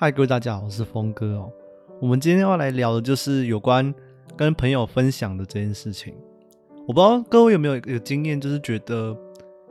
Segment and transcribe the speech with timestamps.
[0.00, 1.52] 嗨，各位大家好，我是峰哥哦。
[2.00, 3.92] 我们今天要来聊的就是有关
[4.36, 6.14] 跟朋友分享的这件事情。
[6.86, 9.12] 我不知道各位有没有一个经验，就是觉得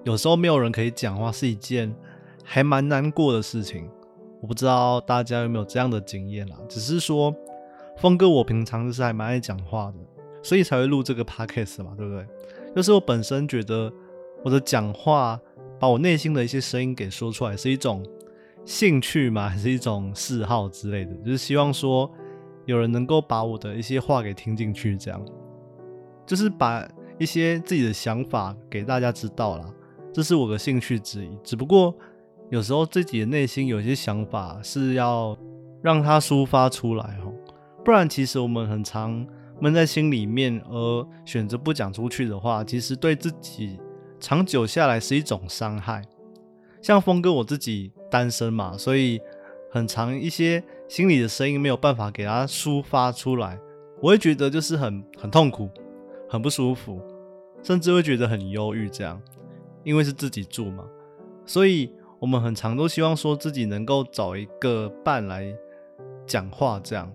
[0.04, 1.96] 有时候没有人可以讲话是一件
[2.44, 3.90] 还蛮难过的事情。
[4.42, 6.58] 我不知道大家有没有这样的经验啦。
[6.68, 7.34] 只是说，
[7.96, 9.98] 峰哥我平常就是还蛮爱讲话的，
[10.44, 12.28] 所以才会录这个 podcast 嘛，对不对？
[12.76, 13.90] 就是我本身觉得
[14.44, 15.40] 我的讲话，
[15.80, 18.06] 把我内心的一些声音给说出来，是一种。
[18.68, 22.12] 兴趣嘛， 还是一种嗜好之类的，就是希望说
[22.66, 25.26] 有人能够把我的一些话给听进去，这样
[26.26, 26.86] 就是把
[27.18, 29.74] 一些自己的想法给大家知道啦，
[30.14, 31.30] 这是我的兴趣之一。
[31.46, 31.96] 只不过
[32.50, 35.38] 有时候自己的内心有些想法是要
[35.82, 37.34] 让它抒发出来哦，
[37.86, 39.26] 不然其实我们很常
[39.62, 43.80] 闷在心里面，而选择不讲出去的话，其实对自己
[44.20, 46.04] 长久下来是一种伤害。
[46.82, 47.94] 像峰哥我自己。
[48.10, 49.22] 单身嘛，所以
[49.72, 53.60] 很长一些心里的声音没有办法给他抒发出来，
[54.02, 55.70] 我会觉得就是很很痛苦，
[56.30, 57.02] 很不舒服，
[57.64, 58.90] 甚至会觉得很忧郁。
[58.90, 59.22] 这样，
[59.84, 60.84] 因为是自己住嘛，
[61.46, 65.54] 所以我们很长都希望说自己能够找一个伴来
[66.26, 66.80] 讲话。
[66.84, 67.12] 这样，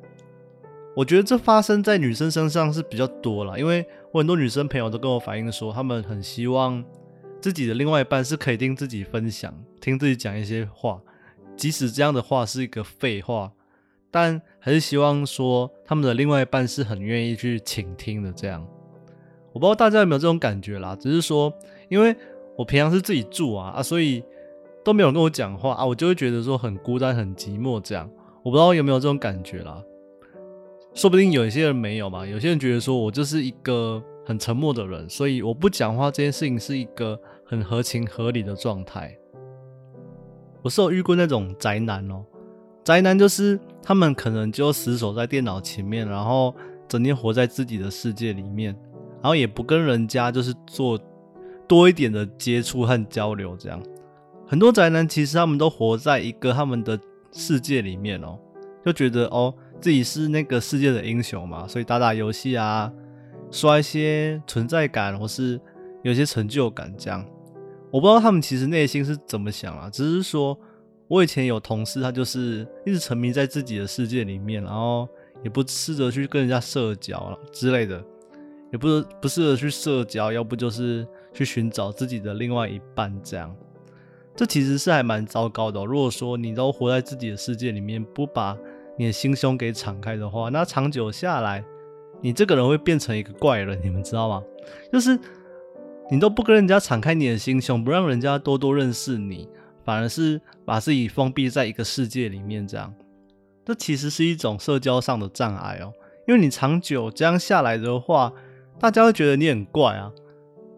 [0.95, 6.84] 我觉得这发生在女生身上是比较多了，因为我很多女生朋友都跟我反映说，她们很希望。
[7.41, 11.02] 自己的另外一半是可以听自己分享，听自己讲一些话，
[11.56, 13.50] 即使这样的话是一个废话，
[14.12, 18.33] 但还是希望说他们的另外一半是很愿意去倾听的。
[18.33, 18.64] 这样，
[19.53, 20.97] 我不知道大家有没有这种感觉啦。
[20.98, 21.53] 只是说，
[21.88, 22.14] 因为
[22.56, 24.22] 我平常是自己住啊啊，所以
[24.84, 27.80] 都没有人跟我讲话啊，我就会觉得说很孤单、很寂寞。
[27.80, 28.08] 这样，
[28.44, 29.83] 我不知道有没有这种感觉啦。
[30.94, 37.21] 说不定有一些人没有嘛，有些人觉得说我就是一个很沉默的人，所以我不讲话这件事情是一个。
[37.44, 39.15] 很合情合理的状态。
[40.62, 42.25] 我是有遇过那种宅男哦，
[42.84, 46.55] 宅男就是他们可能就死守在电脑前面，然后
[46.89, 48.75] 整天活在自己的世界里面，
[49.21, 50.99] 然后也不跟人家就是做
[51.67, 53.56] 多一点的接触和交流。
[53.56, 53.83] 这样，
[54.47, 56.99] 很多宅男其实他们都活在一个他们的
[57.33, 58.39] 世界里面哦，
[58.87, 62.93] 就觉得哦自己是那个世界的英雄嘛，所以打打游戏啊，
[63.51, 65.61] 刷一些存在感或是
[66.03, 67.25] 有些成就感这样。
[67.92, 70.58] 我不知道他们其实内心是怎么想啊，只是说，
[71.08, 75.06] 我以前有同事，他就是一直沉迷在自己的世界里面，然后
[75.44, 78.03] 也不试着去跟人家社交了之类的，
[78.72, 83.54] 也不是不试着去社交，要不就是去寻找自己的另外一半这样，
[84.34, 85.84] 这其实是还蛮糟糕的。
[85.84, 88.56] 如果说你都活在自己的世界里面，不把
[88.97, 91.62] 你的心胸给敞开的话，那长久下来，
[92.22, 94.42] 你这个人会变成一个怪人，你们知道吗？
[94.91, 95.20] 就是。
[96.12, 99.49] 你都不跟人家敞开你的心胸，不让人家多多认识你，
[99.83, 102.95] 反而是把自己封闭在一个世界里面，这样，
[103.65, 105.91] 这其实是一种社交上的障碍哦。
[106.28, 108.31] 因为你长久这样下来的话，
[108.78, 110.12] 大家会觉得你很怪啊。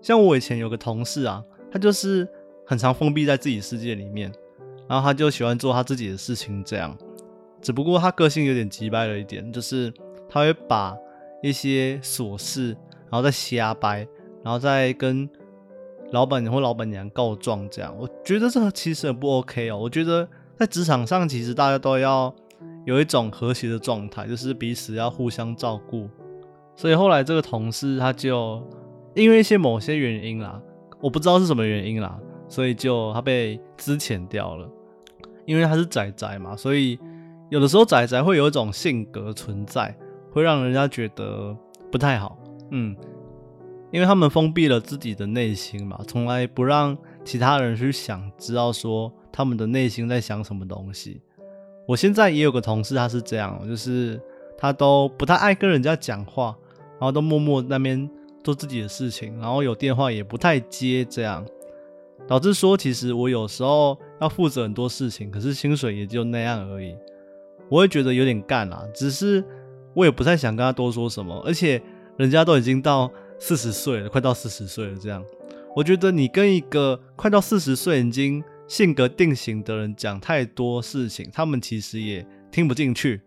[0.01, 2.29] 像我以前有个同事啊，他就是
[2.65, 4.33] 很常封闭在自己世界里面，
[4.89, 6.97] 然后他就喜欢做他自己的事情，这样。
[7.61, 9.93] 只不过他个性有点急掰了一点，就是
[10.29, 10.97] 他会把
[11.43, 12.69] 一些琐事，
[13.11, 14.07] 然后再瞎掰。
[14.45, 15.29] 然后再跟
[16.13, 19.79] 老板或老板娘告状，这样我觉得这个其实很不 OK 哦。
[19.79, 22.33] 我觉得在职场上，其实大家都要
[22.85, 26.09] 有一种和谐的状态，就是彼此要互相照顾。
[26.77, 28.63] 所以后来这个同事他就
[29.15, 30.61] 因为一些某些原因啦，
[31.01, 32.17] 我不知道是什么原因啦，
[32.47, 34.69] 所以就他被资遣掉了。
[35.47, 36.99] 因为他是仔仔嘛，所以
[37.49, 39.97] 有的时候仔仔会有一种性格存在，
[40.31, 41.57] 会让人家觉得
[41.91, 42.39] 不太好。
[42.71, 42.95] 嗯。
[43.93, 51.21] 因为他们封闭了自己的内心嘛，从来不让其他人去想，知道说他们的内心在想什么东西。
[51.87, 54.21] 我现在也有个同事，他是这样，就是
[54.59, 56.57] 他都不太爱跟人家讲话，
[56.99, 58.11] 然后都默默那边
[58.43, 61.47] 做自己的事情，然后有电话也不太接，这样
[62.27, 66.97] 导致说其实我有时候要负责很多事情，可是薪水也就那样而已，
[67.69, 68.83] 我会觉得有点干啊。
[68.93, 69.45] 只是
[69.95, 71.81] 我也不太想跟他多说什么，而且
[72.17, 73.09] 人家都已经到。
[73.47, 75.23] 四十岁了，快到四十岁了，这样，
[75.77, 83.21] 我觉得你跟一个快到四十岁已经性格定型的人讲太多事情，他们其实也听不进去。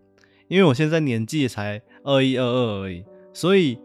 [0.48, 3.78] 因为我现在年纪才二一二二而已，所以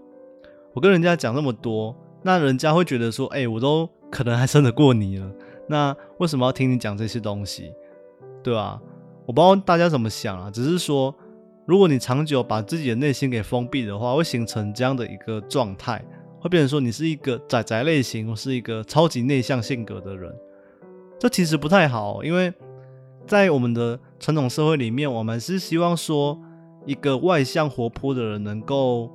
[0.73, 5.31] 我跟人家讲那么多，那人家会觉得说，哎，我都可能还生得过你了，
[5.69, 7.71] 那为什么要听你讲这些东西？
[8.43, 8.81] 对吧？
[9.27, 11.15] 我不知道大家怎么想啊，只是说。
[11.65, 16.05] 如果你长久把自己的内心给封闭的话，会形成这样的一个状态，
[16.43, 20.35] 会变成说你是一个宅宅类型，或是一个超级内向性格的人。
[21.17, 22.53] 这其实不太好，因为
[23.29, 26.37] 在我们的传统社会里面，我们是希望说
[26.85, 29.09] 一个外向活泼的人能够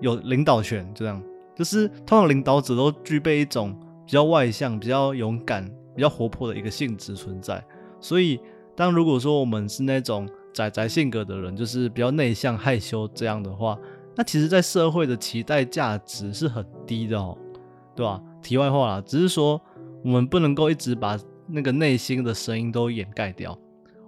[0.00, 1.22] 有领导权，这样
[1.54, 7.62] 就是通常领导者都具备一种比较外向、比较勇敢、比较活泼的一个性质存在。
[8.00, 8.40] 所以，
[8.74, 13.78] 当如果说我们是那种宅宅性格的人，就是比较内向、害羞这样的话，
[14.16, 17.36] 那其实，在社会的期待价值是很低的哦，
[17.94, 18.20] 对吧？
[18.42, 19.60] 题外话啦，只是说
[20.02, 23.56] 我们不能够一直把那个内心的声音都掩盖掉，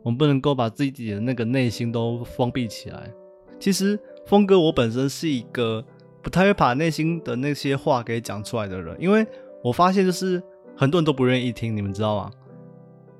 [0.02, 3.12] 我们不能够把自己的那个内心都封闭起来。
[3.60, 5.84] 其实，峰哥我本身是一个
[6.22, 9.26] 不太会把内心的那些话给讲出来的人，因为
[9.62, 10.42] 我发现就是
[10.74, 12.30] 很多人都不愿意听，你们知道吗？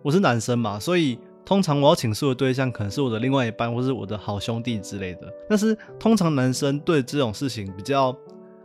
[0.02, 1.18] 我是男生嘛，所以。
[1.48, 5.32] 通常我要倾诉的对象可能是我的另外一半，或是我的好兄弟之类的。
[5.48, 8.14] 但是通常男生对这种事情比较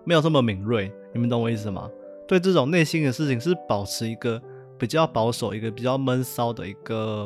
[0.03, 1.89] 没有这么敏锐，你们懂我意思吗？
[2.27, 4.41] 对这种内心的事情是保持一个
[4.77, 7.25] 比较保守、一个比较闷骚的一个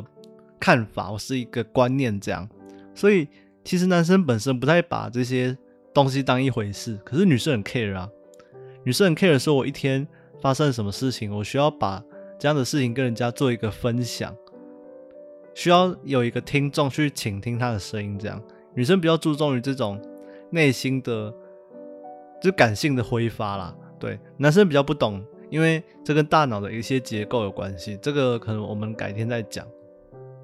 [0.60, 2.48] 看法，我是一个观念这样。
[2.94, 3.26] 所以
[3.64, 5.58] 其实男生本身不太把这些
[5.92, 8.08] 东西当一回事，可是女生很 care 啊。
[8.84, 10.06] 女生很 care 说，我一天
[10.40, 12.00] 发生什么事情，我需要把
[12.38, 14.32] 这样的事情跟人家做一个分享。
[15.58, 18.40] 需要有一个听众去倾听他的声音，这样
[18.76, 20.00] 女生比较注重于这种
[20.50, 21.34] 内心的，
[22.40, 23.74] 就感性的挥发啦。
[23.98, 25.20] 对，男生比较不懂，
[25.50, 27.98] 因为这跟大脑的一些结构有关系。
[28.00, 29.66] 这个可能我们改天再讲。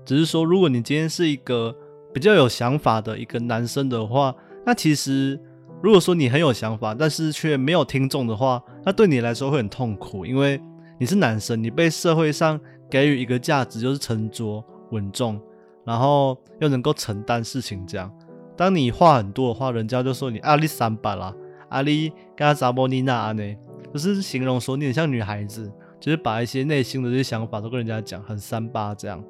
[0.05, 1.73] 只是说，如果你今天是一个
[2.13, 4.35] 比较有想法的一个男生的话，
[4.67, 5.39] 那其实
[5.81, 10.61] 如果说你很有想法，但是却没有听众的话，那对你来说会很痛苦，因为
[10.99, 12.61] 你是男生，你被社会上
[12.91, 14.61] 给予一个价值就是沉着。
[14.95, 15.41] 稳重，
[15.85, 18.11] 然后又能够承担事情，这样。
[18.57, 21.35] 当你话很多的话，人家就说你阿里三八啦，
[21.71, 23.57] 阿里跟扎波尼娜呢，
[23.93, 25.69] 就是形容说你很像女孩子，
[25.99, 29.21] 就是把一些内心的这些想法都跟人家讲，很三八这样。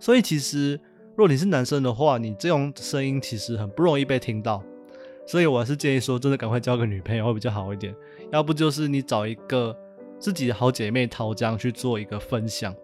[0.00, 0.80] 所以其实，
[1.14, 4.62] 若你是男生的话，你这种声音其实很不容易被听到。
[5.26, 7.94] 所以我还是建议说，真的赶快交个女朋友会比较好一点。
[8.32, 9.76] 要不就是你找一个
[10.18, 12.74] 自己的好姐妹掏江去做一个分享，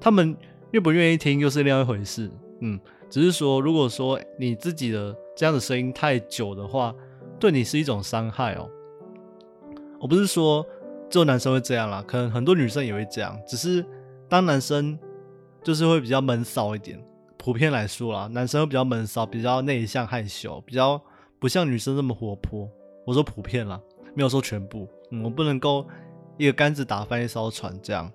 [0.00, 0.36] 他们。
[0.72, 2.30] 愿不愿意听又是另外一回事，
[2.60, 2.78] 嗯，
[3.08, 6.94] 只是说，如果说你自己的这样的声音太久的话，
[7.38, 8.68] 对你是一种伤害哦。
[10.00, 10.66] 我不是说
[11.08, 13.84] 只有男生会这样啦，可能很多女生也会这样，只是
[14.28, 14.98] 当男生
[15.62, 17.02] 就是会比较闷骚一点，
[17.36, 21.00] 普遍来说啦，男生会比较闷骚，比较内向害羞，比较
[21.38, 22.68] 不像女生那么活泼。
[23.06, 23.80] 我说普遍啦，
[24.14, 25.86] 没有说全部，嗯，我不能够
[26.36, 28.10] 一个杆子打翻一艘船这样。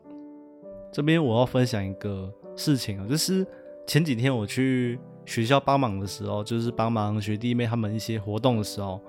[0.92, 2.30] 这边我要分享一个。
[2.56, 3.46] 事情啊，就是
[3.88, 9.02] 前几天我去学校帮忙的时候，就是帮忙学弟妹他们一些活动的时候，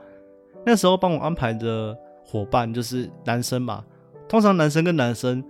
[0.65, 3.85] 那时候帮我安排的伙伴就是男生嘛。
[4.29, 5.45] 通常男生跟男生，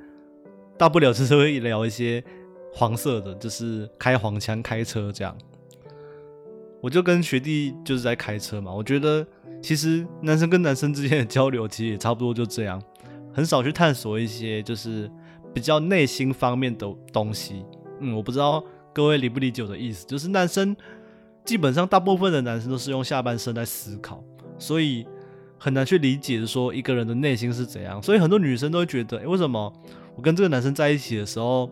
[0.77, 2.23] 大不了就是会聊一些
[2.73, 5.37] 黄色的，就是开黄腔开车这样。
[6.81, 9.25] 我就跟学弟就是在开车嘛，我觉得
[9.63, 12.83] 其实男生跟男生之间的交流其实也差不多就这样，
[13.33, 15.09] 很少去探索一些就是
[15.55, 17.65] 比较内心方面的东西。
[18.03, 18.63] 嗯，我不知道
[18.93, 20.77] 各位理不理解我的意思，就是男生
[21.45, 24.23] 基本上大部分的男生都是用下半身在思考，
[24.59, 25.07] 所以
[25.59, 28.03] 很难去理解说一个人的内心是怎样。
[28.03, 29.73] 所以很多女生都会觉得，哎，为什么
[30.17, 31.71] 我跟这个男生在一起的时候，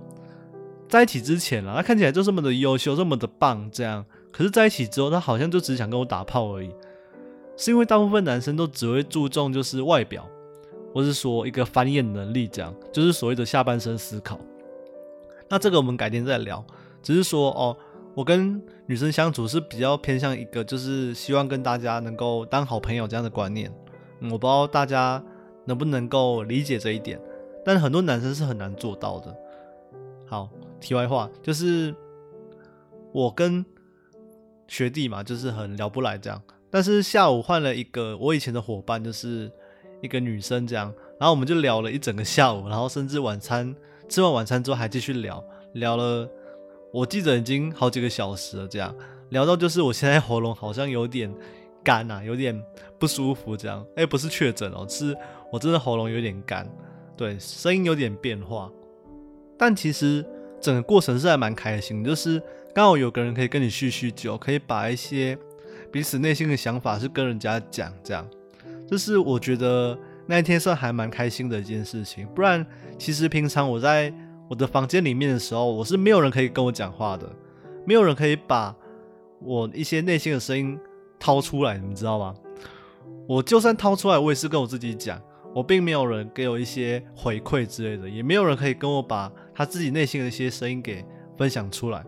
[0.89, 6.71] 在一起之前啊，他看起来就这么的优秀，这么的棒，这样，可是在一起之后，他好像就只想跟我打炮而已。
[7.57, 10.27] 是因为大部分男生都只会注重就是外表，
[10.95, 14.41] 或是说一个翻页能力，这样，就是所谓的下半身思考。
[15.51, 16.65] 那这个我们改天再聊，
[17.03, 17.77] 只是说哦，
[18.15, 23.69] 我跟女生相处是比较偏向一个，就是希望跟大家能够当好朋友这样的观念。
[24.23, 25.21] 我不知道大家
[25.65, 27.21] 能不能够理解这一点，
[27.65, 29.37] 但很多男生是很难做到的。
[30.25, 30.49] 好，
[30.81, 31.93] 题外话就是
[33.13, 33.67] 我跟
[34.69, 36.41] 学弟嘛，就是很聊不来这样。
[36.71, 39.51] 但是下午换了一个我以前的伙伴，就是
[40.01, 43.75] 一个女生这样，然后我们就聊了一整个下午，然后甚至晚餐。
[44.11, 45.43] 吃完晚餐之后还继续聊
[45.75, 46.29] 聊了，
[46.93, 48.67] 我记得已经好几个小时了。
[48.67, 48.93] 这样
[49.29, 51.33] 聊到就是我现在喉咙好像有点
[51.85, 52.61] 干呐，有点
[52.99, 53.57] 不舒服。
[53.57, 55.17] 这样哎，不是确诊哦，是
[55.53, 56.69] 我真的喉咙有点干，
[57.17, 58.69] 对，声音有点变化。
[59.57, 60.27] 但其实
[60.61, 62.43] 整个过程是还蛮开心，就是
[62.75, 65.39] 刚好有个人可以跟你叙叙旧，可以把一些
[65.93, 68.29] 彼此内心的想法是跟人家讲，这样，
[68.89, 69.97] 这是我觉得。
[70.27, 72.65] 那一天算还蛮开心的一件事情，不然
[72.99, 74.13] 其实平常我在
[74.49, 77.29] 我的房间里面的时候，我是没有人可以跟我讲话的，
[77.87, 78.75] 没有人可以把
[79.41, 80.79] 我一些内心的声音
[81.19, 82.35] 掏出来，你知道吗？
[83.29, 85.21] 我就算掏出来，我也是跟我自己讲，
[85.55, 91.05] 我并没有人给我一些回馈之类的，也没有人可以跟我把他自己内心的一些声音给
[91.39, 92.05] 分享出来。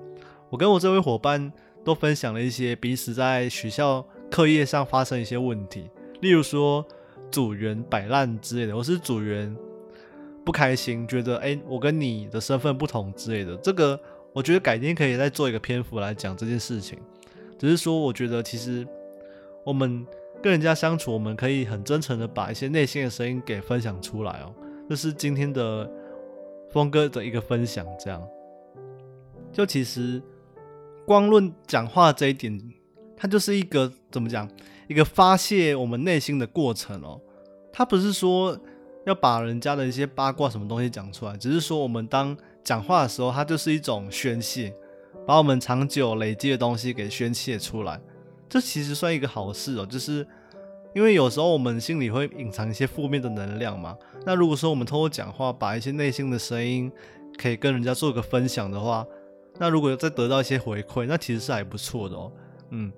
[0.51, 1.53] 我跟我这位伙伴
[1.85, 5.89] 都分享了一些彼此在学校课业上发生一些问题，
[6.21, 6.87] 例如说
[7.33, 9.57] 组员摆烂之类的，或是组员
[10.45, 13.57] 不开心，觉得哎，我跟你的身份不同之类的。
[13.57, 13.99] 这个
[14.33, 16.99] 我觉得改天可以再做一个篇幅来讲这件事情。
[17.59, 18.87] 只是说，我觉得其实
[19.65, 20.07] 我们
[20.43, 24.55] 跟人家相处，我们可以很真诚的把一些内心的声音给分享出来哦。
[24.89, 25.91] 这是今天的
[26.71, 28.23] 峰哥的一个分享，这样。
[29.53, 30.21] 就其实
[31.07, 32.61] 光论讲话这一点，
[33.17, 34.49] 它就是一个怎么讲，
[34.89, 37.21] 一个发泄我们内心的过程哦。
[37.73, 38.59] 它不是说
[39.07, 44.75] 要把人家的一些八卦什么东西讲出来，只是说我们当讲话的时候，它就是一种宣泄。
[45.25, 48.01] 把我们长久累积的东西给宣泄出来，
[48.49, 49.87] 这其实算一个好事哦。
[49.87, 50.27] 就是
[50.95, 53.97] 因为有时候我们心里会隐藏一些负面的能量嘛。
[54.27, 56.91] 那如果说我们通过讲话，把一些内心的声音
[57.39, 59.07] 可以跟人家做个分享的话，
[59.59, 62.33] 那如果再得到一些回馈，那其实是还不错的哦。
[62.71, 62.93] 嗯，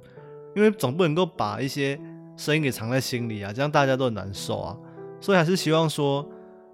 [0.55, 1.99] 因为总不能够把一些
[2.37, 4.77] 声音给藏在心里啊，这样大家都很难受啊。
[5.21, 6.27] 所以还是希望说，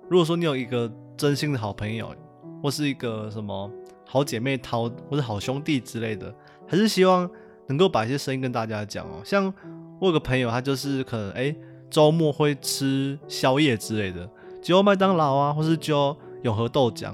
[0.08, 2.14] 如果说你有一个真心的好朋友，
[2.62, 3.70] 或是一个什么。
[4.12, 6.34] 好姐妹淘或者好兄弟之类的，
[6.66, 7.30] 还是希望
[7.68, 9.22] 能够把一些声音跟大家讲哦。
[9.24, 9.54] 像
[10.00, 11.54] 我有个朋友，他就是可能哎
[11.88, 14.28] 周末会吃宵夜之类的，
[14.60, 17.04] 就麦当劳啊，或是就永和豆浆，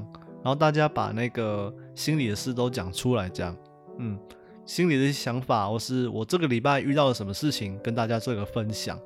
[0.43, 3.55] 然后大家把那个心里的事都讲出来，这样，
[3.99, 4.19] 嗯，
[4.67, 9.01] 心里的想法，或是我这个礼拜遇到了什么事情，跟大家做一个分享。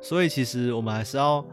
[0.00, 1.44] 所以其实我们还是要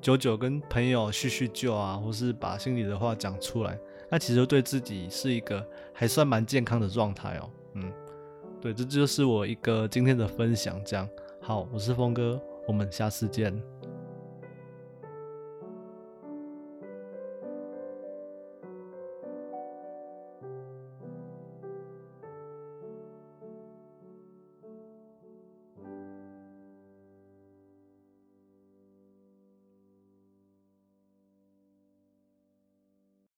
[0.00, 3.78] 久久跟朋友叙叙旧啊，或是把心里的话讲出来。
[4.10, 7.92] 那其实对自己是一个还算蛮健康的状态哦，嗯，
[8.60, 11.08] 对，这就是我一个今天的分享，这样，
[11.40, 13.54] 好，我是峰哥，我们下次见。